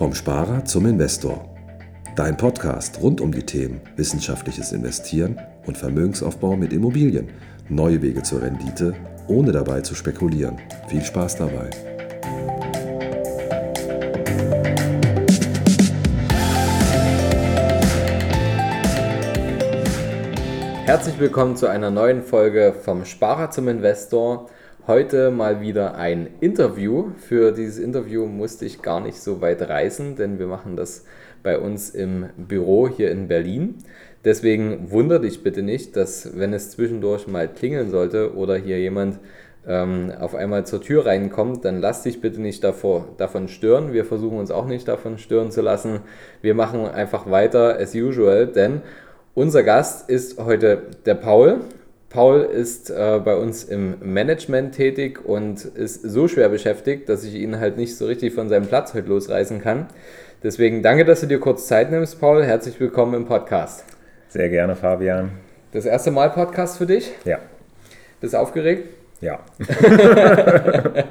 [0.00, 1.44] Vom Sparer zum Investor.
[2.16, 7.28] Dein Podcast rund um die Themen wissenschaftliches Investieren und Vermögensaufbau mit Immobilien.
[7.68, 8.94] Neue Wege zur Rendite,
[9.28, 10.56] ohne dabei zu spekulieren.
[10.88, 11.68] Viel Spaß dabei.
[20.86, 24.48] Herzlich willkommen zu einer neuen Folge vom Sparer zum Investor.
[24.90, 27.12] Heute mal wieder ein Interview.
[27.16, 31.04] Für dieses Interview musste ich gar nicht so weit reisen, denn wir machen das
[31.44, 33.76] bei uns im Büro hier in Berlin.
[34.24, 39.20] Deswegen wundert dich bitte nicht, dass wenn es zwischendurch mal klingeln sollte oder hier jemand
[39.64, 43.92] ähm, auf einmal zur Tür reinkommt, dann lass dich bitte nicht davor, davon stören.
[43.92, 46.00] Wir versuchen uns auch nicht davon stören zu lassen.
[46.42, 48.82] Wir machen einfach weiter as usual, denn
[49.34, 51.60] unser Gast ist heute der Paul.
[52.10, 57.34] Paul ist äh, bei uns im Management tätig und ist so schwer beschäftigt, dass ich
[57.34, 59.86] ihn halt nicht so richtig von seinem Platz heute losreißen kann.
[60.42, 62.42] Deswegen danke, dass du dir kurz Zeit nimmst, Paul.
[62.42, 63.84] Herzlich willkommen im Podcast.
[64.28, 65.30] Sehr gerne, Fabian.
[65.70, 67.12] Das erste Mal Podcast für dich?
[67.24, 67.38] Ja.
[68.20, 68.88] Bist du aufgeregt?
[69.20, 69.38] Ja.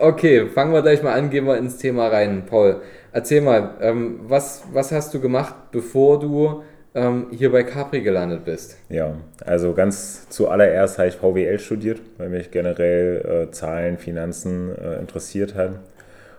[0.00, 2.46] okay, fangen wir gleich mal an, gehen wir ins Thema rein.
[2.46, 2.80] Paul,
[3.12, 8.44] erzähl mal, ähm, was, was hast du gemacht, bevor du ähm, hier bei Capri gelandet
[8.44, 8.76] bist.
[8.88, 14.98] Ja, also ganz zuallererst habe ich VWL studiert, weil mich generell äh, Zahlen, Finanzen äh,
[14.98, 15.78] interessiert hat.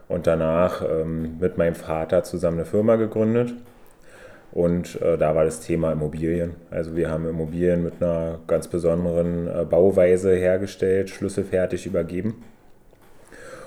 [0.08, 3.54] Und danach ähm, mit meinem Vater zusammen eine Firma gegründet.
[4.52, 6.56] Und äh, da war das Thema Immobilien.
[6.70, 12.44] Also wir haben Immobilien mit einer ganz besonderen äh, Bauweise hergestellt, schlüsselfertig übergeben.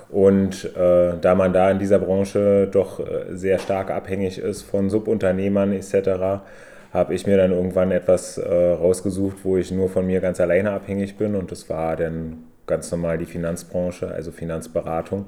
[0.09, 4.89] Und äh, da man da in dieser Branche doch äh, sehr stark abhängig ist von
[4.89, 6.45] Subunternehmern etc.,
[6.91, 10.71] habe ich mir dann irgendwann etwas äh, rausgesucht, wo ich nur von mir ganz alleine
[10.71, 11.35] abhängig bin.
[11.35, 15.25] Und das war dann ganz normal die Finanzbranche, also Finanzberatung.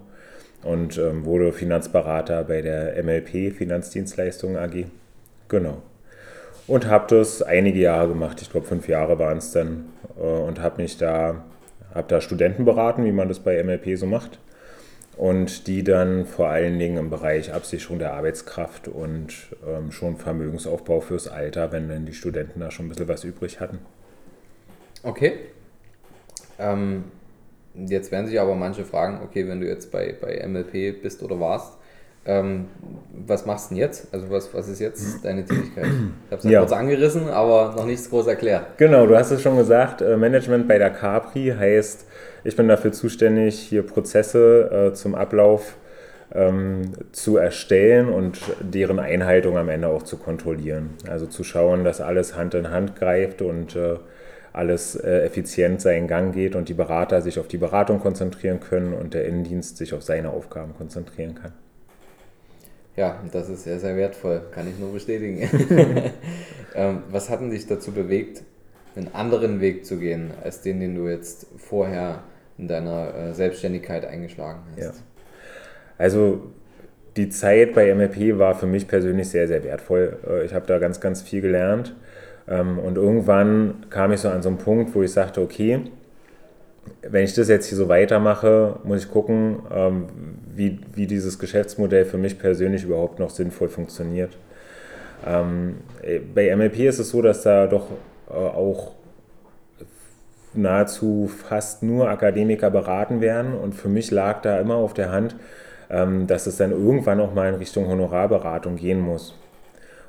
[0.63, 4.85] Und ähm, wurde Finanzberater bei der MLP Finanzdienstleistungen AG.
[5.47, 5.81] Genau.
[6.67, 9.85] Und habe das einige Jahre gemacht, ich glaube fünf Jahre waren es dann.
[10.17, 11.43] Äh, und habe mich da,
[11.93, 14.39] habe da Studenten beraten, wie man das bei MLP so macht
[15.19, 19.33] und die dann vor allen Dingen im Bereich Absicherung der Arbeitskraft und
[19.67, 23.59] ähm, schon Vermögensaufbau fürs Alter, wenn dann die Studenten da schon ein bisschen was übrig
[23.59, 23.79] hatten.
[25.03, 25.33] Okay.
[26.57, 27.03] Ähm,
[27.75, 31.37] jetzt werden sich aber manche fragen, okay, wenn du jetzt bei, bei MLP bist oder
[31.37, 31.73] warst,
[32.25, 32.67] ähm,
[33.27, 34.13] was machst du denn jetzt?
[34.13, 35.85] Also was, was ist jetzt deine Tätigkeit?
[35.85, 38.77] Ich habe es ja, kurz angerissen, aber noch nichts groß erklärt.
[38.77, 42.05] Genau, du hast es schon gesagt, äh, Management bei der Capri heißt,
[42.43, 45.77] ich bin dafür zuständig, hier Prozesse äh, zum Ablauf
[46.33, 50.91] ähm, zu erstellen und deren Einhaltung am Ende auch zu kontrollieren.
[51.07, 53.95] Also zu schauen, dass alles Hand in Hand greift und äh,
[54.53, 58.93] alles äh, effizient seinen Gang geht und die Berater sich auf die Beratung konzentrieren können
[58.93, 61.53] und der Innendienst sich auf seine Aufgaben konzentrieren kann.
[62.99, 65.39] Ja, das ist sehr, sehr wertvoll, kann ich nur bestätigen.
[66.75, 68.43] ähm, was hat denn dich dazu bewegt,
[68.93, 72.23] einen anderen Weg zu gehen, als den, den du jetzt vorher
[72.57, 74.83] in deiner äh, Selbstständigkeit eingeschlagen hast?
[74.83, 74.91] Ja.
[75.97, 76.51] Also
[77.15, 80.17] die Zeit bei MLP war für mich persönlich sehr, sehr wertvoll.
[80.27, 81.95] Äh, ich habe da ganz, ganz viel gelernt.
[82.49, 85.83] Ähm, und irgendwann kam ich so an so einen Punkt, wo ich sagte, okay,
[87.01, 90.05] wenn ich das jetzt hier so weitermache, muss ich gucken, ähm,
[90.55, 94.37] wie, wie dieses Geschäftsmodell für mich persönlich überhaupt noch sinnvoll funktioniert.
[95.25, 95.77] Ähm,
[96.33, 97.87] bei MLP ist es so, dass da doch
[98.29, 98.93] äh, auch
[100.53, 105.35] nahezu fast nur Akademiker beraten werden und für mich lag da immer auf der Hand,
[105.89, 109.35] ähm, dass es dann irgendwann auch mal in Richtung Honorarberatung gehen muss.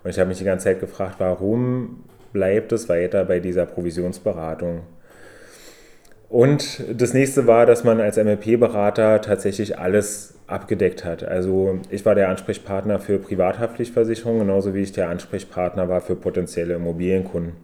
[0.02, 4.80] Und ich habe mich die ganze Zeit gefragt, warum bleibt es weiter bei dieser Provisionsberatung?
[6.30, 11.24] Und das nächste war, dass man als MLP-Berater tatsächlich alles abgedeckt hat.
[11.24, 16.74] Also ich war der Ansprechpartner für Privathaftpflichtversicherung, genauso wie ich der Ansprechpartner war für potenzielle
[16.74, 17.54] Immobilienkunden.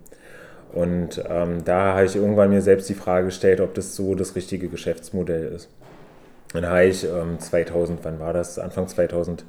[0.73, 4.35] Und ähm, da habe ich irgendwann mir selbst die Frage gestellt, ob das so das
[4.35, 5.71] richtige Geschäftsmodell ist.
[6.53, 8.59] Dann habe ich ähm, 2000, wann war das?
[8.59, 9.45] Anfang 2000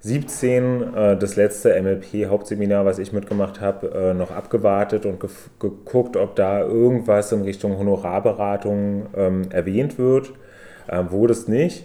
[0.00, 5.20] 17 äh, das letzte MLP-Hauptseminar, was ich mitgemacht habe, äh, noch abgewartet und
[5.58, 10.32] geguckt, ob da irgendwas in Richtung Honorarberatung ähm, erwähnt wird.
[10.88, 11.84] Ähm, wurde es nicht.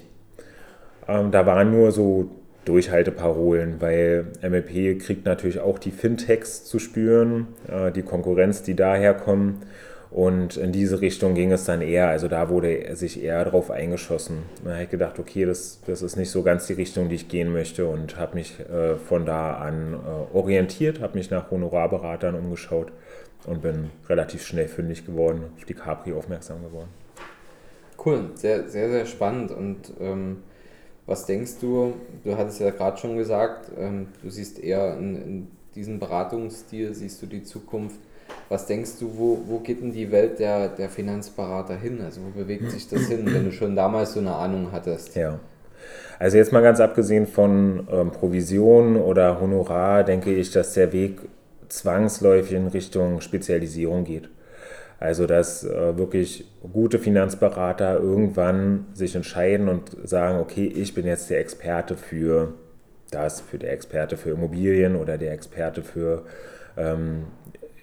[1.07, 2.29] Ähm, da waren nur so
[2.63, 9.57] Durchhalteparolen, weil MLP kriegt natürlich auch die Fintechs zu spüren, äh, die Konkurrenz, die daherkommen.
[10.15, 14.43] Und in diese Richtung ging es dann eher, also da wurde sich eher drauf eingeschossen.
[14.63, 17.27] Da habe ich gedacht, okay, das, das ist nicht so ganz die Richtung, die ich
[17.27, 22.33] gehen möchte und habe mich äh, von da an äh, orientiert, habe mich nach Honorarberatern
[22.33, 22.93] umgeschaut
[23.45, 26.87] und bin relativ schnell fündig geworden, auf die Capri aufmerksam geworden.
[28.05, 30.37] Cool, sehr, sehr, sehr spannend und ähm,
[31.07, 35.47] Was denkst du, du hattest ja gerade schon gesagt, ähm, du siehst eher in, in
[35.75, 37.99] diesem Beratungsstil, siehst du die Zukunft.
[38.49, 42.01] Was denkst du, wo, wo geht denn die Welt der, der Finanzberater hin?
[42.03, 45.15] Also wo bewegt sich das hin, wenn du schon damals so eine Ahnung hattest?
[45.15, 45.39] Ja.
[46.19, 51.19] Also jetzt mal ganz abgesehen von ähm, Provision oder Honorar, denke ich, dass der Weg
[51.69, 54.29] zwangsläufig in Richtung Spezialisierung geht.
[54.99, 61.29] Also dass äh, wirklich gute Finanzberater irgendwann sich entscheiden und sagen, okay, ich bin jetzt
[61.29, 62.53] der Experte für
[63.11, 66.23] das, für der Experte für Immobilien oder der Experte für
[66.77, 67.25] ähm,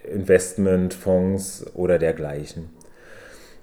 [0.04, 2.70] Investmentfonds oder dergleichen.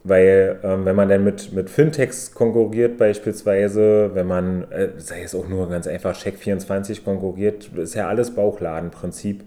[0.03, 5.35] Weil ähm, wenn man dann mit, mit Fintechs konkurriert beispielsweise, wenn man, äh, sei es
[5.35, 9.43] auch nur ganz einfach Check24 konkurriert, ist ja alles Bauchladenprinzip.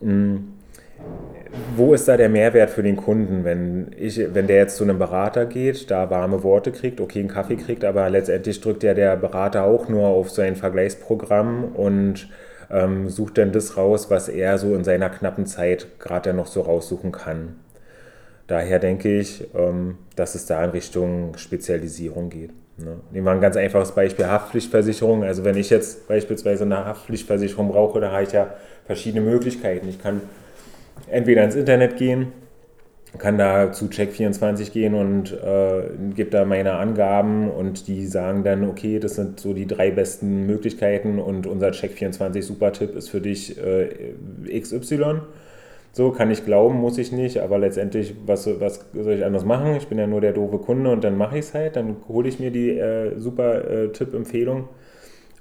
[0.00, 0.48] Mhm.
[1.76, 4.98] Wo ist da der Mehrwert für den Kunden, wenn, ich, wenn der jetzt zu einem
[4.98, 9.16] Berater geht, da warme Worte kriegt, okay, einen Kaffee kriegt, aber letztendlich drückt ja der
[9.16, 12.28] Berater auch nur auf sein Vergleichsprogramm und
[12.72, 16.62] ähm, sucht dann das raus, was er so in seiner knappen Zeit gerade noch so
[16.62, 17.56] raussuchen kann.
[18.46, 22.50] Daher denke ich, ähm, dass es da in Richtung Spezialisierung geht.
[22.78, 22.96] Ne?
[23.12, 25.22] Nehmen wir ein ganz einfaches Beispiel, Haftpflichtversicherung.
[25.22, 28.54] Also wenn ich jetzt beispielsweise eine Haftpflichtversicherung brauche, da habe ich ja
[28.86, 29.88] verschiedene Möglichkeiten.
[29.88, 30.22] Ich kann
[31.08, 32.32] entweder ins Internet gehen,
[33.18, 35.82] kann da zu Check24 gehen und äh,
[36.14, 40.46] gebe da meine Angaben und die sagen dann, okay, das sind so die drei besten
[40.46, 44.14] Möglichkeiten und unser Check24 Super-Tipp ist für dich äh,
[44.58, 45.20] XY.
[45.92, 49.76] So kann ich glauben, muss ich nicht, aber letztendlich, was, was soll ich anders machen?
[49.76, 52.30] Ich bin ja nur der doofe Kunde und dann mache ich es halt, dann hole
[52.30, 54.70] ich mir die äh, Super-Tipp-Empfehlung.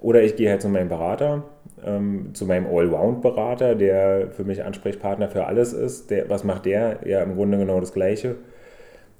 [0.02, 1.44] Oder ich gehe halt zu meinem Berater,
[1.86, 6.12] ähm, zu meinem Allround-Berater, der für mich Ansprechpartner für alles ist.
[6.12, 7.00] Der, was macht der?
[7.06, 8.36] Ja, im Grunde genau das Gleiche.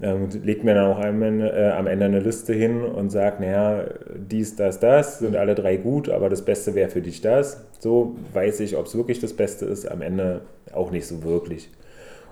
[0.02, 3.86] Ähm, legt mir dann auch am äh, am Ende eine Liste hin und sagt, naja,
[4.16, 7.66] dies, das, das, sind alle drei gut, aber das Beste wäre für dich das.
[7.80, 10.42] So weiß ich, ob es wirklich das Beste ist, am Ende
[10.74, 11.70] auch nicht so wirklich.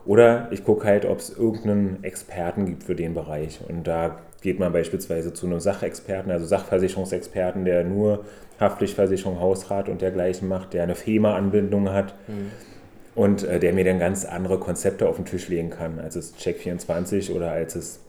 [0.06, 3.60] Oder ich gucke halt, ob es irgendeinen Experten gibt für den Bereich.
[3.68, 8.26] Und da geht man beispielsweise zu einem Sachexperten, also Sachversicherungsexperten, der nur
[8.60, 12.14] Haftpflichtversicherung, Hausrat und dergleichen macht, der eine FEMA-Anbindung hat.
[12.28, 12.52] Mhm
[13.20, 16.36] und äh, der mir dann ganz andere Konzepte auf den Tisch legen kann, als es
[16.38, 18.00] Check24 oder als es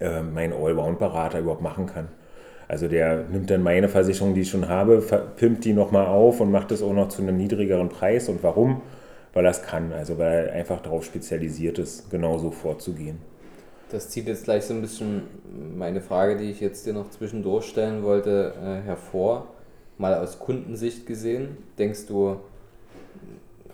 [0.00, 2.08] äh, mein Allround-Berater überhaupt machen kann.
[2.66, 5.02] Also der nimmt dann meine Versicherung, die ich schon habe,
[5.36, 8.28] pimpt die nochmal auf und macht es auch noch zu einem niedrigeren Preis.
[8.28, 8.82] Und warum?
[9.34, 13.18] Weil er es kann, also weil er einfach darauf spezialisiert ist, genauso vorzugehen.
[13.94, 15.22] Das zieht jetzt gleich so ein bisschen
[15.76, 19.46] meine Frage, die ich jetzt dir noch zwischendurch stellen wollte, äh, hervor.
[19.98, 22.40] Mal aus Kundensicht gesehen, denkst du,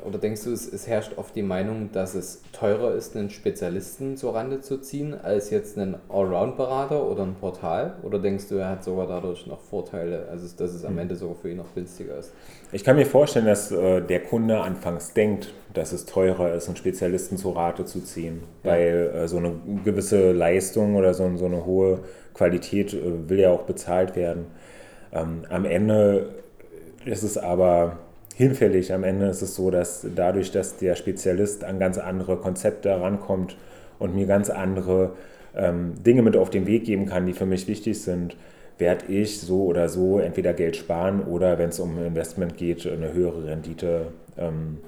[0.07, 4.17] oder denkst du, es, es, herrscht oft die Meinung, dass es teurer ist, einen Spezialisten
[4.17, 7.95] zur Rande zu ziehen, als jetzt einen Allround-Berater oder ein Portal?
[8.03, 10.99] Oder denkst du, er hat sogar dadurch noch Vorteile, also dass es am hm.
[11.01, 12.33] Ende sogar für ihn noch günstiger ist?
[12.73, 16.77] Ich kann mir vorstellen, dass äh, der Kunde anfangs denkt, dass es teurer ist, einen
[16.77, 18.73] Spezialisten zur Rate zu ziehen, ja.
[18.73, 19.53] weil äh, so eine
[19.85, 22.01] gewisse Leistung oder so, so eine hohe
[22.35, 24.47] Qualität äh, will ja auch bezahlt werden.
[25.13, 26.35] Ähm, am Ende
[27.05, 27.99] ist es aber
[28.41, 28.93] hinfällig.
[28.93, 33.57] Am Ende ist es so, dass dadurch, dass der Spezialist an ganz andere Konzepte herankommt
[33.99, 35.13] und mir ganz andere
[35.55, 38.37] ähm, Dinge mit auf den Weg geben kann, die für mich wichtig sind,
[38.79, 43.13] werde ich so oder so entweder Geld sparen oder, wenn es um Investment geht, eine
[43.13, 44.07] höhere Rendite
[44.39, 44.79] ähm,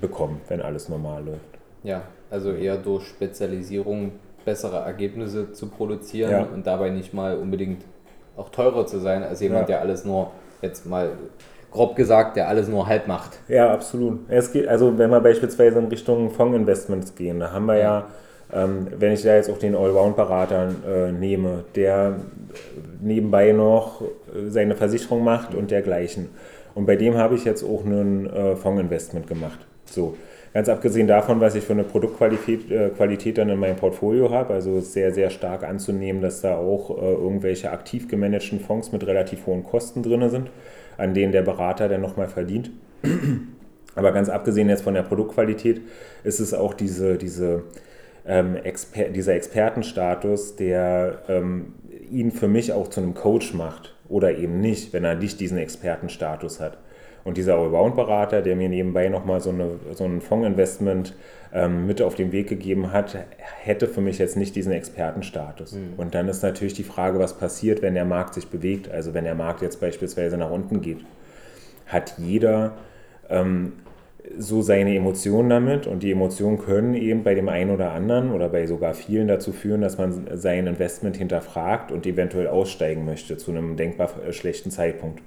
[0.00, 1.40] bekommen, wenn alles normal läuft.
[1.82, 4.12] Ja, also eher durch Spezialisierung
[4.46, 6.42] bessere Ergebnisse zu produzieren ja.
[6.42, 7.84] und dabei nicht mal unbedingt
[8.36, 9.76] auch teurer zu sein als jemand, ja.
[9.76, 10.30] der alles nur
[10.62, 11.10] jetzt mal
[11.70, 13.38] grob gesagt, der alles nur halb macht.
[13.48, 14.20] Ja, absolut.
[14.28, 18.06] Es geht, also wenn wir beispielsweise in Richtung Fondsinvestments gehen, da haben wir ja,
[18.52, 22.16] ähm, wenn ich da jetzt auch den Allround-Berater äh, nehme, der
[23.00, 26.30] nebenbei noch äh, seine Versicherung macht und dergleichen.
[26.74, 29.58] Und bei dem habe ich jetzt auch ein äh, Fondsinvestment gemacht.
[29.84, 30.16] So.
[30.54, 34.54] Ganz abgesehen davon, was ich für eine Produktqualität äh, Qualität dann in meinem Portfolio habe,
[34.54, 39.06] also ist sehr, sehr stark anzunehmen, dass da auch äh, irgendwelche aktiv gemanagten Fonds mit
[39.06, 40.50] relativ hohen Kosten drin sind
[40.98, 42.70] an denen der Berater dann nochmal verdient.
[43.94, 45.80] Aber ganz abgesehen jetzt von der Produktqualität
[46.22, 47.64] ist es auch diese, diese,
[48.28, 51.74] ähm, Exper dieser Expertenstatus, der ähm,
[52.10, 55.58] ihn für mich auch zu einem Coach macht oder eben nicht, wenn er nicht diesen
[55.58, 56.78] Expertenstatus hat.
[57.28, 61.14] Und dieser Allround-Berater, der mir nebenbei nochmal so, eine, so ein Fondsinvestment
[61.52, 63.18] ähm, mit auf den Weg gegeben hat,
[63.62, 65.74] hätte für mich jetzt nicht diesen Expertenstatus.
[65.74, 65.92] Mhm.
[65.98, 68.90] Und dann ist natürlich die Frage, was passiert, wenn der Markt sich bewegt.
[68.90, 71.04] Also wenn der Markt jetzt beispielsweise nach unten geht.
[71.84, 72.78] Hat jeder
[73.28, 73.74] ähm,
[74.38, 78.48] so seine Emotionen damit und die Emotionen können eben bei dem einen oder anderen oder
[78.48, 83.50] bei sogar vielen dazu führen, dass man sein Investment hinterfragt und eventuell aussteigen möchte zu
[83.50, 85.20] einem denkbar schlechten Zeitpunkt.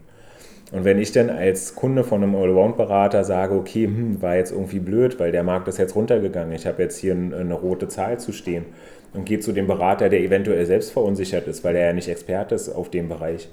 [0.71, 4.79] Und wenn ich dann als Kunde von einem Allround-Berater sage, okay, hm, war jetzt irgendwie
[4.79, 8.31] blöd, weil der Markt ist jetzt runtergegangen, ich habe jetzt hier eine rote Zahl zu
[8.31, 8.65] stehen
[9.13, 12.55] und gehe zu dem Berater, der eventuell selbst verunsichert ist, weil er ja nicht Experte
[12.55, 13.49] ist auf dem Bereich,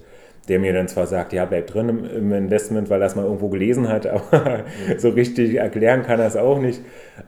[0.46, 3.24] der mir dann zwar sagt, ja, bleib drin im, im Investment, weil er es mal
[3.24, 4.60] irgendwo gelesen hat, aber
[4.96, 6.80] so richtig erklären kann er es auch nicht.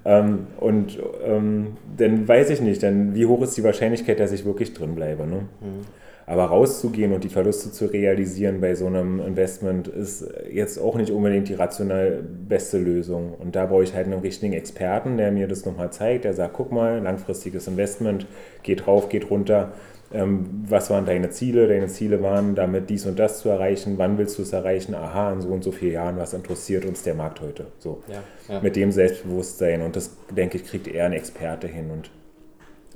[0.05, 4.45] Ähm, und ähm, dann weiß ich nicht, dann wie hoch ist die Wahrscheinlichkeit, dass ich
[4.45, 5.27] wirklich drin bleibe.
[5.27, 5.41] Ne?
[5.61, 6.00] Mhm.
[6.31, 11.11] Aber rauszugehen und die Verluste zu realisieren bei so einem Investment ist jetzt auch nicht
[11.11, 13.35] unbedingt die rational beste Lösung.
[13.35, 16.23] Und da brauche ich halt einen richtigen Experten, der mir das nochmal zeigt.
[16.23, 18.29] Der sagt, guck mal, langfristiges Investment,
[18.63, 19.73] geht rauf, geht runter.
[20.15, 21.67] Ähm, was waren deine Ziele?
[21.67, 23.95] Deine Ziele waren, damit dies und das zu erreichen.
[23.97, 24.95] Wann willst du es erreichen?
[24.95, 27.67] Aha, in so und so vielen Jahren, was interessiert uns der Markt heute?
[27.81, 28.05] So.
[28.07, 28.61] Ja, ja.
[28.61, 29.83] Mit dem Selbstbewusstsein.
[29.83, 31.91] Und das, denke ich, kriegt eher ein Experte hin.
[31.91, 32.09] Und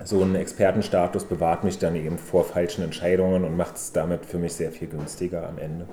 [0.03, 4.39] so ein Expertenstatus bewahrt mich dann eben vor falschen Entscheidungen und macht es damit für
[4.39, 5.87] mich sehr viel günstiger am Ende.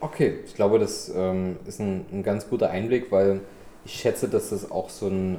[0.00, 3.40] Okay, ich glaube, das ähm, ist ein, ein, ganz guter Einblick, weil
[3.84, 5.38] ich schätze, dass das auch so ein,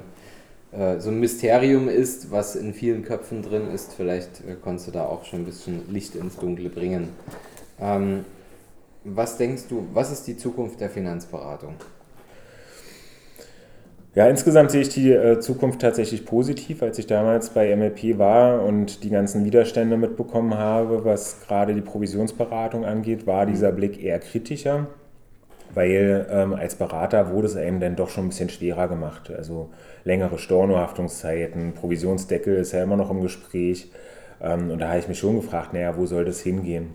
[0.72, 3.94] äh, so ein Mysterium ist, was in vielen Köpfen drin ist.
[3.94, 7.10] Vielleicht äh, konntest du da auch schon ein bisschen Licht ins Dunkle bringen.
[7.80, 8.24] Ähm,
[9.04, 11.74] was denkst du, was ist die Zukunft der Finanzberatung?
[14.14, 16.84] Ja, insgesamt sehe ich die äh, Zukunft tatsächlich positiv.
[16.84, 21.82] Als ich damals bei MLP war und die ganzen Widerstände mitbekommen habe, was gerade die
[21.82, 24.88] Provisionsberatung angeht, war dieser Blick eher kritischer,
[25.74, 29.32] weil ähm, als Berater wurde es einem dann doch schon ein bisschen schwerer gemacht.
[29.32, 29.70] Also
[30.04, 33.92] längere Stornohaftungszeiten, Provisionsdeckel ist ja immer noch im Gespräch.
[34.42, 36.90] Ähm, und da habe ich mich schon gefragt, naja, wo soll das hingehen?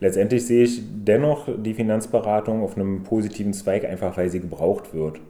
[0.00, 5.20] Letztendlich sehe ich dennoch die Finanzberatung auf einem positiven Zweig, einfach weil sie gebraucht wird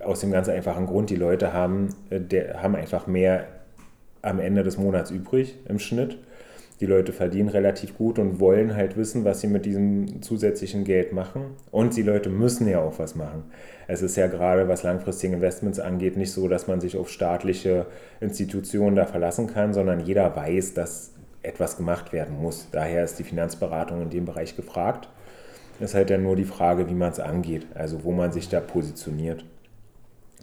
[0.00, 3.46] aus dem ganz einfachen Grund, die Leute haben, äh, der, haben einfach mehr
[4.22, 6.18] am Ende des Monats übrig im Schnitt.
[6.80, 11.12] Die Leute verdienen relativ gut und wollen halt wissen, was sie mit diesem zusätzlichen Geld
[11.12, 11.42] machen.
[11.70, 13.44] Und die Leute müssen ja auch was machen.
[13.86, 17.86] Es ist ja gerade, was langfristige Investments angeht, nicht so, dass man sich auf staatliche
[18.20, 22.68] Institutionen da verlassen kann, sondern jeder weiß, dass etwas gemacht werden muss.
[22.72, 25.08] Daher ist die Finanzberatung in dem Bereich gefragt.
[25.78, 28.48] Es ist halt dann nur die Frage, wie man es angeht, also wo man sich
[28.48, 29.44] da positioniert.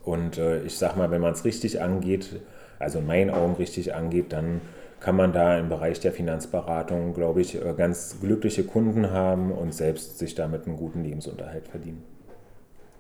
[0.04, 2.42] Und äh, ich sag mal, wenn man es richtig angeht,
[2.80, 4.62] also in meinen Augen richtig angeht, dann
[5.00, 9.74] kann man da im Bereich der Finanzberatung, glaube ich, äh, ganz glückliche Kunden haben und
[9.74, 12.04] selbst sich damit einen guten Lebensunterhalt verdienen.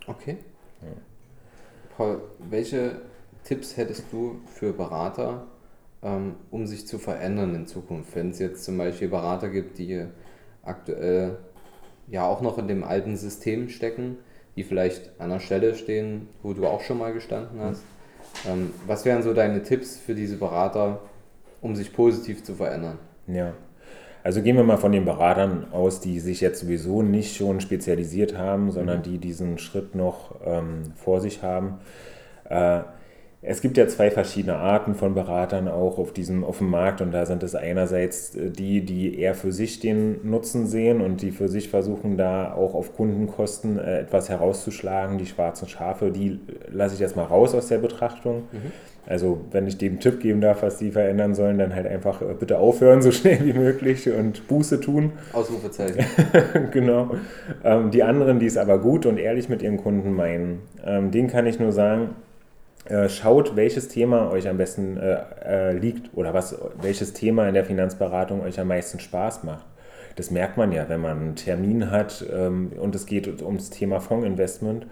[0.07, 0.37] Okay.
[0.81, 0.87] Ja.
[1.95, 3.01] Paul, welche
[3.43, 5.47] Tipps hättest du für Berater,
[6.01, 8.15] ähm, um sich zu verändern in Zukunft?
[8.15, 10.05] Wenn es jetzt zum Beispiel Berater gibt, die
[10.63, 11.37] aktuell
[12.07, 14.17] ja auch noch in dem alten System stecken,
[14.55, 17.83] die vielleicht an der Stelle stehen, wo du auch schon mal gestanden hast.
[18.47, 21.01] Ähm, was wären so deine Tipps für diese Berater,
[21.61, 22.97] um sich positiv zu verändern?
[23.27, 23.53] Ja.
[24.23, 28.37] Also gehen wir mal von den Beratern aus, die sich jetzt sowieso nicht schon spezialisiert
[28.37, 29.03] haben, sondern mhm.
[29.03, 31.79] die diesen Schritt noch ähm, vor sich haben.
[32.47, 32.81] Äh,
[33.43, 37.11] es gibt ja zwei verschiedene Arten von Beratern auch auf diesem auf dem Markt und
[37.11, 41.31] da sind es einerseits äh, die, die eher für sich den Nutzen sehen und die
[41.31, 45.17] für sich versuchen, da auch auf Kundenkosten äh, etwas herauszuschlagen.
[45.17, 46.39] Die schwarzen Schafe, die
[46.71, 48.43] lasse ich jetzt mal raus aus der Betrachtung.
[48.51, 48.71] Mhm.
[49.07, 52.35] Also wenn ich dem Tipp geben darf, was die verändern sollen, dann halt einfach äh,
[52.39, 55.13] bitte aufhören, so schnell wie möglich und Buße tun.
[55.33, 56.05] Ausrufezeichen.
[56.71, 57.15] genau.
[57.63, 61.27] Ähm, die anderen, die es aber gut und ehrlich mit ihren Kunden meinen, ähm, denen
[61.27, 62.11] kann ich nur sagen,
[63.09, 67.65] schaut, welches Thema euch am besten äh, äh, liegt oder was, welches Thema in der
[67.65, 69.65] Finanzberatung euch am meisten Spaß macht.
[70.15, 73.99] Das merkt man ja, wenn man einen Termin hat ähm, und es geht ums Thema
[73.99, 74.87] Fondsinvestment.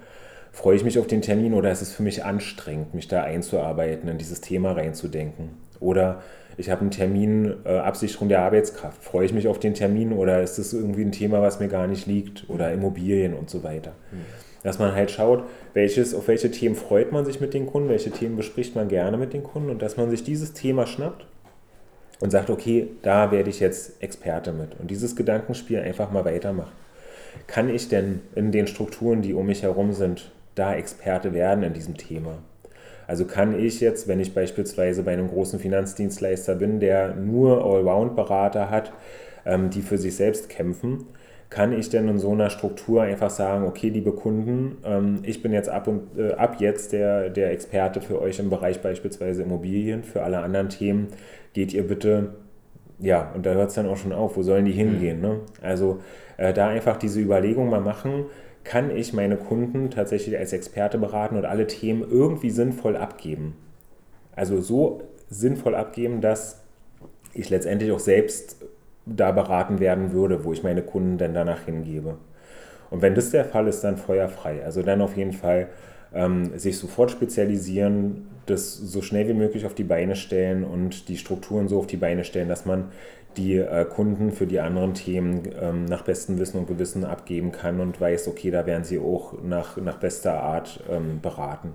[0.51, 4.09] Freue ich mich auf den Termin oder ist es für mich anstrengend, mich da einzuarbeiten,
[4.09, 5.49] in dieses Thema reinzudenken?
[5.79, 6.21] Oder
[6.57, 9.03] ich habe einen Termin, äh, Absicherung der Arbeitskraft.
[9.03, 11.87] Freue ich mich auf den Termin oder ist es irgendwie ein Thema, was mir gar
[11.87, 12.49] nicht liegt?
[12.49, 13.93] Oder Immobilien und so weiter.
[14.11, 17.89] Mhm dass man halt schaut, welches, auf welche Themen freut man sich mit den Kunden,
[17.89, 21.25] welche Themen bespricht man gerne mit den Kunden und dass man sich dieses Thema schnappt
[22.19, 26.73] und sagt, okay, da werde ich jetzt Experte mit und dieses Gedankenspiel einfach mal weitermachen.
[27.47, 31.73] Kann ich denn in den Strukturen, die um mich herum sind, da Experte werden in
[31.73, 32.39] diesem Thema?
[33.07, 38.69] Also kann ich jetzt, wenn ich beispielsweise bei einem großen Finanzdienstleister bin, der nur Allround-Berater
[38.69, 38.91] hat,
[39.45, 41.07] ähm, die für sich selbst kämpfen,
[41.49, 45.51] kann ich denn in so einer Struktur einfach sagen, okay, liebe Kunden, ähm, ich bin
[45.51, 50.03] jetzt ab, und, äh, ab jetzt der, der Experte für euch im Bereich beispielsweise Immobilien,
[50.03, 51.07] für alle anderen Themen
[51.53, 52.35] geht ihr bitte,
[52.99, 55.17] ja, und da hört es dann auch schon auf, wo sollen die hingehen?
[55.17, 55.23] Mhm.
[55.23, 55.39] Ne?
[55.61, 55.99] Also
[56.37, 58.25] äh, da einfach diese Überlegung mal machen,
[58.63, 63.55] kann ich meine Kunden tatsächlich als Experte beraten und alle Themen irgendwie sinnvoll abgeben.
[64.35, 66.63] Also so sinnvoll abgeben, dass
[67.33, 68.57] ich letztendlich auch selbst
[69.15, 72.17] da beraten werden würde, wo ich meine Kunden dann danach hingebe.
[72.89, 74.63] Und wenn das der Fall ist, dann feuerfrei.
[74.63, 75.67] Also dann auf jeden Fall
[76.13, 81.17] ähm, sich sofort spezialisieren, das so schnell wie möglich auf die Beine stellen und die
[81.17, 82.85] Strukturen so auf die Beine stellen, dass man
[83.37, 87.79] die äh, Kunden für die anderen Themen ähm, nach bestem Wissen und Gewissen abgeben kann
[87.79, 91.73] und weiß, okay, da werden sie auch nach, nach bester Art ähm, beraten.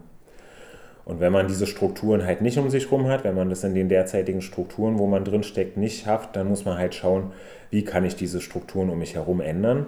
[1.04, 3.74] Und wenn man diese Strukturen halt nicht um sich herum hat, wenn man das in
[3.74, 7.32] den derzeitigen Strukturen, wo man drin steckt, nicht schafft, dann muss man halt schauen,
[7.70, 9.86] wie kann ich diese Strukturen um mich herum ändern,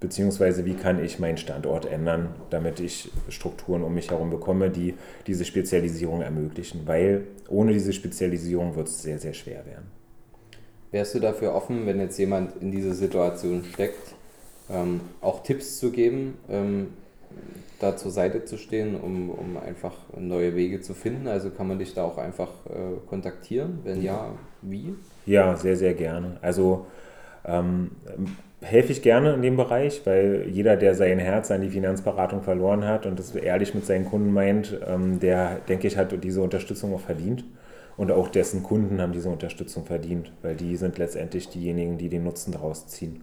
[0.00, 4.94] beziehungsweise wie kann ich meinen Standort ändern, damit ich Strukturen um mich herum bekomme, die
[5.28, 6.82] diese Spezialisierung ermöglichen.
[6.86, 9.86] Weil ohne diese Spezialisierung wird es sehr, sehr schwer werden.
[10.90, 14.14] Wärst du dafür offen, wenn jetzt jemand in dieser Situation steckt,
[14.70, 16.88] ähm, auch Tipps zu geben, ähm,
[17.78, 21.28] da zur Seite zu stehen, um, um einfach neue Wege zu finden?
[21.28, 23.80] Also kann man dich da auch einfach äh, kontaktieren?
[23.84, 24.32] Wenn ja,
[24.62, 24.94] wie?
[25.26, 26.38] Ja, sehr, sehr gerne.
[26.42, 26.86] Also
[27.44, 27.92] ähm,
[28.60, 32.84] helfe ich gerne in dem Bereich, weil jeder, der sein Herz an die Finanzberatung verloren
[32.84, 36.94] hat und das ehrlich mit seinen Kunden meint, ähm, der, denke ich, hat diese Unterstützung
[36.94, 37.44] auch verdient.
[37.96, 42.22] Und auch dessen Kunden haben diese Unterstützung verdient, weil die sind letztendlich diejenigen, die den
[42.22, 43.22] Nutzen daraus ziehen.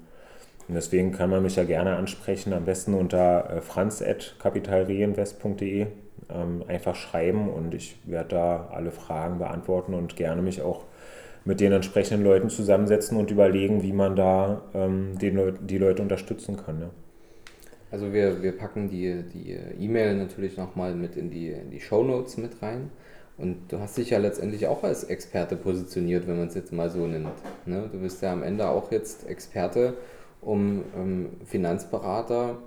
[0.67, 5.87] Und deswegen kann man mich ja gerne ansprechen, am besten unter äh, franz.kapitalreinvest.de
[6.29, 10.83] ähm, einfach schreiben und ich werde da alle Fragen beantworten und gerne mich auch
[11.43, 15.31] mit den entsprechenden Leuten zusammensetzen und überlegen, wie man da ähm, die,
[15.61, 16.81] die Leute unterstützen kann.
[16.81, 16.89] Ja.
[17.91, 19.23] Also wir, wir packen die
[19.79, 22.89] E-Mail natürlich nochmal mit in die, in die Show Notes mit rein.
[23.37, 26.89] Und du hast dich ja letztendlich auch als Experte positioniert, wenn man es jetzt mal
[26.89, 27.27] so nennt.
[27.65, 27.89] Ne?
[27.91, 29.93] Du bist ja am Ende auch jetzt Experte
[30.45, 32.57] um ähm, Finanzberater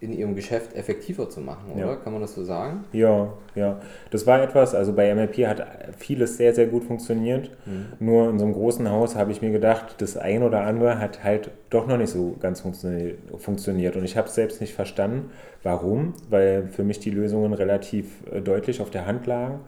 [0.00, 1.86] in ihrem Geschäft effektiver zu machen, oder?
[1.86, 1.96] Ja.
[1.96, 2.84] Kann man das so sagen?
[2.92, 3.80] Ja, ja.
[4.10, 7.50] Das war etwas, also bei MLP hat vieles sehr, sehr gut funktioniert.
[7.66, 7.86] Mhm.
[7.98, 11.24] Nur in so einem großen Haus habe ich mir gedacht, das ein oder andere hat
[11.24, 13.96] halt doch noch nicht so ganz funktioniert.
[13.96, 15.30] Und ich habe es selbst nicht verstanden.
[15.64, 16.14] Warum?
[16.30, 19.60] Weil für mich die Lösungen relativ äh, deutlich auf der Hand lagen.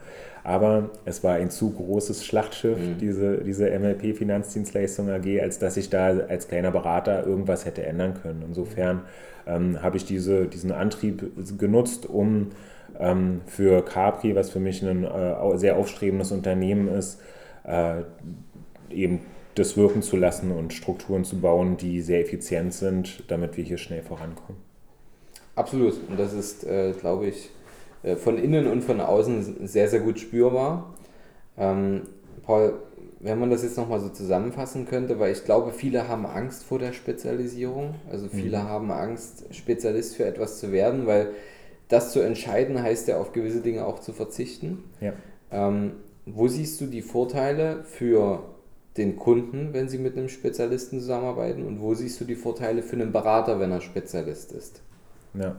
[0.43, 2.99] Aber es war ein zu großes Schlachtschiff, mhm.
[2.99, 8.15] diese, diese MLP Finanzdienstleistung AG, als dass ich da als kleiner Berater irgendwas hätte ändern
[8.15, 8.43] können.
[8.47, 9.03] Insofern
[9.47, 12.49] ähm, habe ich diese, diesen Antrieb genutzt, um
[12.99, 17.21] ähm, für Capri, was für mich ein äh, sehr aufstrebendes Unternehmen ist,
[17.65, 18.03] äh,
[18.91, 19.21] eben
[19.55, 23.79] das wirken zu lassen und Strukturen zu bauen, die sehr effizient sind, damit wir hier
[23.79, 24.61] schnell vorankommen.
[25.55, 25.95] Absolut.
[26.09, 27.51] Und das ist, äh, glaube ich,
[28.17, 30.95] von innen und von außen sehr, sehr gut spürbar.
[31.59, 32.03] Ähm,
[32.45, 32.75] Paul,
[33.21, 36.79] wenn man das jetzt nochmal so zusammenfassen könnte, weil ich glaube, viele haben Angst vor
[36.79, 37.95] der Spezialisierung.
[38.11, 38.63] Also viele mhm.
[38.63, 41.29] haben Angst, Spezialist für etwas zu werden, weil
[41.89, 44.85] das zu entscheiden heißt ja auf gewisse Dinge auch zu verzichten.
[45.01, 45.13] Ja.
[45.51, 45.93] Ähm,
[46.25, 48.43] wo siehst du die Vorteile für
[48.97, 51.67] den Kunden, wenn sie mit einem Spezialisten zusammenarbeiten?
[51.67, 54.81] Und wo siehst du die Vorteile für einen Berater, wenn er Spezialist ist?
[55.35, 55.57] Ja,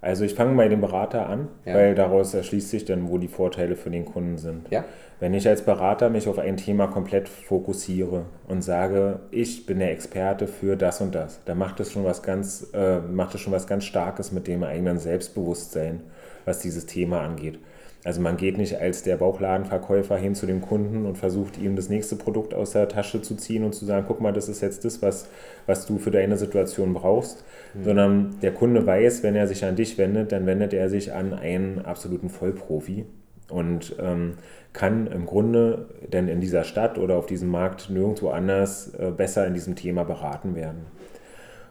[0.00, 1.74] also ich fange bei dem Berater an, ja.
[1.74, 4.70] weil daraus erschließt sich dann, wo die Vorteile für den Kunden sind.
[4.70, 4.84] Ja.
[5.20, 9.90] Wenn ich als Berater mich auf ein Thema komplett fokussiere und sage, ich bin der
[9.90, 13.52] Experte für das und das, dann macht es schon was ganz, äh, macht es schon
[13.52, 16.02] was ganz Starkes mit dem eigenen Selbstbewusstsein,
[16.44, 17.58] was dieses Thema angeht.
[18.04, 21.88] Also man geht nicht als der Bauchladenverkäufer hin zu dem Kunden und versucht ihm das
[21.88, 24.84] nächste Produkt aus der Tasche zu ziehen und zu sagen, guck mal, das ist jetzt
[24.84, 25.28] das, was,
[25.66, 27.84] was du für deine Situation brauchst, mhm.
[27.84, 31.34] sondern der Kunde weiß, wenn er sich an dich wendet, dann wendet er sich an
[31.34, 33.04] einen absoluten Vollprofi
[33.50, 34.34] und ähm,
[34.72, 39.46] kann im Grunde denn in dieser Stadt oder auf diesem Markt nirgendwo anders äh, besser
[39.46, 40.86] in diesem Thema beraten werden.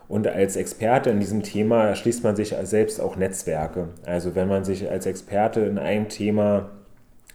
[0.07, 3.89] Und als Experte in diesem Thema erschließt man sich selbst auch Netzwerke.
[4.05, 6.69] Also wenn man sich als Experte in einem Thema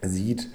[0.01, 0.49] sieht,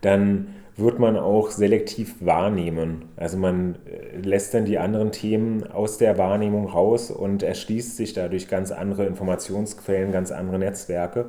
[0.00, 3.04] dann wird man auch selektiv wahrnehmen.
[3.16, 8.12] Also man äh, lässt dann die anderen Themen aus der Wahrnehmung raus und erschließt sich
[8.12, 11.26] dadurch ganz andere Informationsquellen, ganz andere Netzwerke,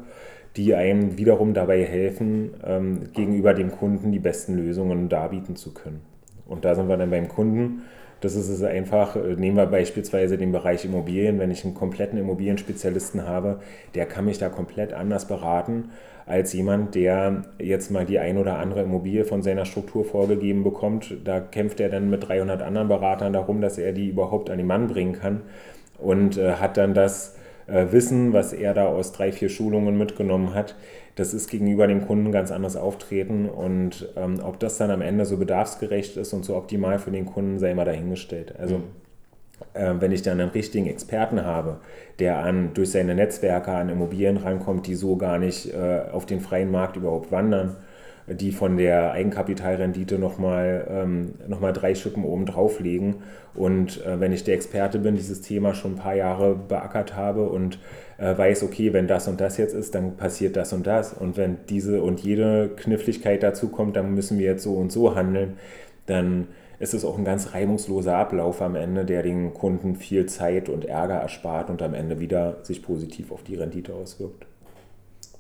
[0.55, 6.01] die einem wiederum dabei helfen, ähm, gegenüber dem Kunden die besten Lösungen darbieten zu können.
[6.47, 7.84] Und da sind wir dann beim Kunden
[8.25, 12.17] das ist es einfach, äh, nehmen wir beispielsweise den Bereich Immobilien, wenn ich einen kompletten
[12.17, 13.59] Immobilienspezialisten habe,
[13.93, 15.91] der kann mich da komplett anders beraten
[16.25, 21.15] als jemand, der jetzt mal die ein oder andere Immobilie von seiner Struktur vorgegeben bekommt.
[21.23, 24.65] Da kämpft er dann mit 300 anderen Beratern darum, dass er die überhaupt an den
[24.65, 25.43] Mann bringen kann
[25.99, 27.35] und äh, hat dann das
[27.67, 30.75] äh, Wissen, was er da aus drei, vier Schulungen mitgenommen hat,
[31.15, 35.25] das ist gegenüber dem Kunden ganz anders auftreten und ähm, ob das dann am Ende
[35.25, 38.54] so bedarfsgerecht ist und so optimal für den Kunden, sei mal dahingestellt.
[38.60, 38.82] Also
[39.73, 41.78] äh, wenn ich dann einen richtigen Experten habe,
[42.19, 46.41] der an, durch seine Netzwerke an Immobilien rankommt, die so gar nicht äh, auf den
[46.41, 47.78] freien Markt überhaupt wandern,
[48.27, 53.17] die von der Eigenkapitalrendite nochmal ähm, noch drei Schippen oben drauflegen.
[53.53, 57.47] Und äh, wenn ich der Experte bin, dieses Thema schon ein paar Jahre beackert habe
[57.47, 57.79] und
[58.17, 61.13] äh, weiß, okay, wenn das und das jetzt ist, dann passiert das und das.
[61.13, 65.15] Und wenn diese und jede Kniffligkeit dazu kommt, dann müssen wir jetzt so und so
[65.15, 65.57] handeln,
[66.07, 66.47] dann
[66.79, 70.85] ist es auch ein ganz reibungsloser Ablauf am Ende, der den Kunden viel Zeit und
[70.85, 74.45] Ärger erspart und am Ende wieder sich positiv auf die Rendite auswirkt.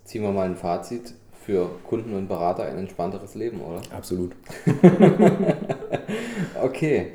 [0.05, 1.15] Ziehen wir mal ein Fazit
[1.45, 3.81] für Kunden und Berater ein entspannteres Leben, oder?
[3.95, 4.35] Absolut.
[6.63, 7.07] okay.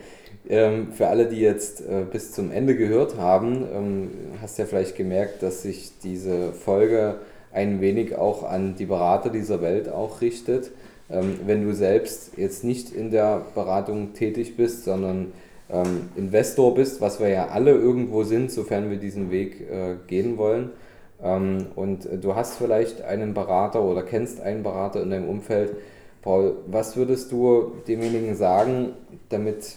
[0.49, 4.97] Ähm, für alle, die jetzt äh, bis zum Ende gehört haben, ähm, hast ja vielleicht
[4.97, 7.21] gemerkt, dass sich diese Folge
[7.53, 10.71] ein wenig auch an die Berater dieser Welt auch richtet.
[11.11, 15.33] Ähm, wenn du selbst jetzt nicht in der Beratung tätig bist, sondern
[15.71, 20.37] ähm, Investor bist, was wir ja alle irgendwo sind, sofern wir diesen Weg äh, gehen
[20.37, 20.71] wollen.
[21.23, 25.77] Ähm, und du hast vielleicht einen Berater oder kennst einen Berater in deinem Umfeld.
[26.23, 28.93] Paul, was würdest du demjenigen sagen,
[29.31, 29.77] damit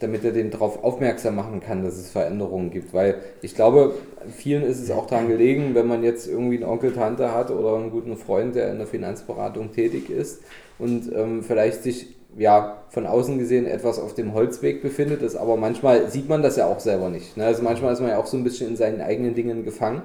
[0.00, 2.94] damit er den darauf aufmerksam machen kann, dass es Veränderungen gibt.
[2.94, 3.94] Weil ich glaube,
[4.34, 7.76] vielen ist es auch daran gelegen, wenn man jetzt irgendwie einen Onkel, Tante hat oder
[7.76, 10.42] einen guten Freund, der in der Finanzberatung tätig ist
[10.78, 15.56] und ähm, vielleicht sich ja von außen gesehen etwas auf dem Holzweg befindet, ist, aber
[15.56, 17.36] manchmal sieht man das ja auch selber nicht.
[17.36, 17.44] Ne?
[17.44, 20.02] Also manchmal ist man ja auch so ein bisschen in seinen eigenen Dingen gefangen.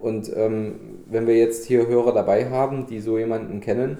[0.00, 0.74] Und ähm,
[1.10, 3.98] wenn wir jetzt hier Hörer dabei haben, die so jemanden kennen,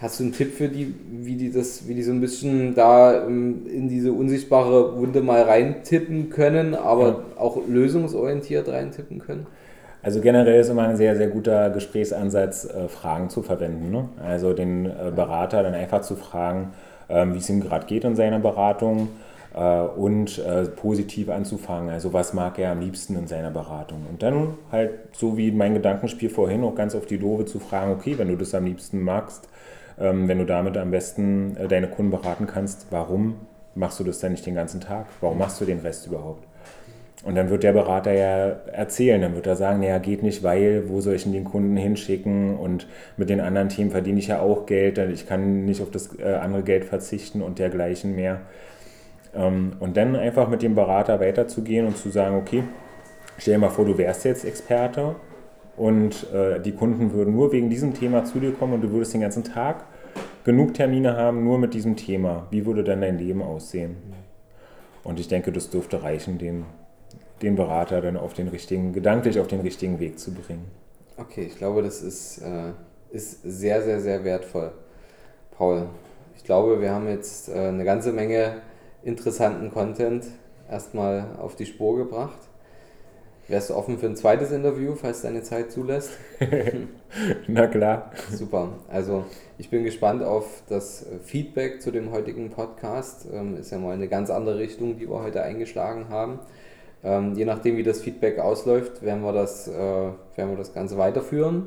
[0.00, 3.24] Hast du einen Tipp für die, wie die das, wie die so ein bisschen da
[3.24, 7.18] ähm, in diese unsichtbare Wunde mal reintippen können, aber ja.
[7.38, 9.46] auch lösungsorientiert reintippen können?
[10.02, 13.90] Also generell ist immer ein sehr, sehr guter Gesprächsansatz, äh, Fragen zu verwenden.
[13.92, 14.08] Ne?
[14.22, 16.72] Also den äh, Berater dann einfach zu fragen,
[17.08, 19.08] ähm, wie es ihm gerade geht in seiner Beratung
[19.54, 20.42] äh, und
[20.76, 21.90] positiv anzufangen.
[21.90, 24.06] Also was mag er am liebsten in seiner Beratung?
[24.10, 27.92] Und dann halt, so wie mein Gedankenspiel vorhin, auch ganz auf die Dove zu fragen,
[27.92, 29.48] okay, wenn du das am liebsten magst,
[29.98, 33.36] ähm, wenn du damit am besten äh, deine Kunden beraten kannst, warum
[33.74, 35.06] machst du das denn nicht den ganzen Tag?
[35.20, 36.44] Warum machst du den Rest überhaupt?
[37.24, 40.90] Und dann wird der Berater ja erzählen, dann wird er sagen, naja, geht nicht, weil,
[40.90, 42.86] wo soll ich denn den Kunden hinschicken und
[43.16, 46.34] mit den anderen Themen verdiene ich ja auch Geld, ich kann nicht auf das äh,
[46.34, 48.42] andere Geld verzichten und dergleichen mehr.
[49.34, 52.64] Ähm, und dann einfach mit dem Berater weiterzugehen und zu sagen, okay,
[53.38, 55.16] stell dir mal vor, du wärst jetzt Experte
[55.76, 59.14] und äh, die Kunden würden nur wegen diesem Thema zu dir kommen und du würdest
[59.14, 59.84] den ganzen Tag
[60.44, 62.46] genug Termine haben, nur mit diesem Thema.
[62.50, 63.96] Wie würde dann dein Leben aussehen?
[65.02, 66.64] Und ich denke, das dürfte reichen, den,
[67.42, 70.64] den Berater dann auf den richtigen, gedanklich auf den richtigen Weg zu bringen.
[71.16, 72.72] Okay, ich glaube, das ist, äh,
[73.10, 74.72] ist sehr, sehr, sehr wertvoll.
[75.56, 75.86] Paul,
[76.36, 78.56] ich glaube, wir haben jetzt äh, eine ganze Menge
[79.04, 80.26] interessanten Content
[80.70, 82.38] erstmal auf die Spur gebracht.
[83.46, 86.12] Wärst du offen für ein zweites Interview, falls deine Zeit zulässt?
[87.46, 88.10] Na klar.
[88.32, 88.70] Super.
[88.88, 89.24] Also
[89.58, 93.26] ich bin gespannt auf das Feedback zu dem heutigen Podcast.
[93.30, 96.38] Ähm, ist ja mal eine ganz andere Richtung, die wir heute eingeschlagen haben.
[97.02, 100.96] Ähm, je nachdem, wie das Feedback ausläuft, werden wir das, äh, werden wir das Ganze
[100.96, 101.66] weiterführen.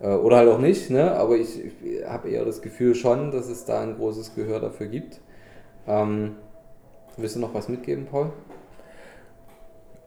[0.00, 0.90] Äh, oder halt auch nicht.
[0.90, 1.12] Ne?
[1.12, 4.88] Aber ich, ich habe eher das Gefühl schon, dass es da ein großes Gehör dafür
[4.88, 5.20] gibt.
[5.86, 6.34] Ähm,
[7.16, 8.32] willst du noch was mitgeben, Paul?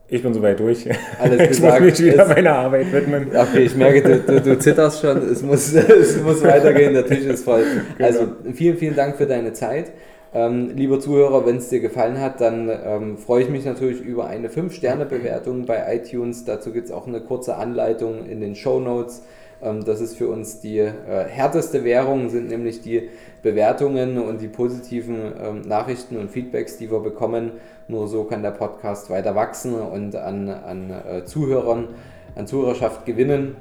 [0.08, 0.88] Ich bin soweit durch.
[1.20, 3.28] Alles ich muss mich wieder meiner Arbeit widmen.
[3.36, 5.18] Okay, ich merke, du, du, du, zitterst schon.
[5.18, 7.64] Es muss, es muss weitergehen, der Tisch ist voll.
[7.98, 8.08] Genau.
[8.08, 9.92] Also vielen, vielen Dank für deine Zeit.
[10.34, 14.28] Ähm, lieber Zuhörer, wenn es dir gefallen hat, dann ähm, freue ich mich natürlich über
[14.28, 16.46] eine 5-Sterne-Bewertung bei iTunes.
[16.46, 19.24] Dazu gibt es auch eine kurze Anleitung in den Show Notes.
[19.66, 20.94] Ähm, das ist für uns die äh,
[21.28, 23.10] härteste Währung, sind nämlich die
[23.42, 27.52] Bewertungen und die positiven ähm, Nachrichten und Feedbacks, die wir bekommen.
[27.88, 31.90] Nur so kann der Podcast weiter wachsen und an, an äh, Zuhörern,
[32.36, 33.56] an Zuhörerschaft gewinnen.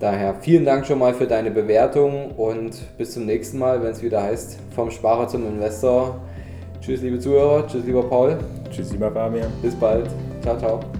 [0.00, 4.02] Daher vielen Dank schon mal für deine Bewertung und bis zum nächsten Mal, wenn es
[4.02, 6.20] wieder heißt, vom Sparer zum Investor.
[6.80, 7.66] Tschüss, liebe Zuhörer.
[7.66, 8.38] Tschüss, lieber Paul.
[8.70, 9.50] Tschüss, lieber Fabian.
[9.60, 10.08] Bis bald.
[10.42, 10.99] Ciao, ciao.